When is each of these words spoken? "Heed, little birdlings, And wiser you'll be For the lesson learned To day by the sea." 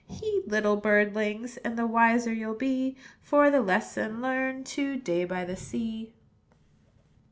"Heed, 0.09 0.45
little 0.47 0.77
birdlings, 0.81 1.57
And 1.63 1.77
wiser 1.93 2.33
you'll 2.33 2.55
be 2.55 2.97
For 3.21 3.51
the 3.51 3.61
lesson 3.61 4.19
learned 4.19 4.65
To 4.65 4.97
day 4.97 5.25
by 5.25 5.45
the 5.45 5.55
sea." 5.55 6.11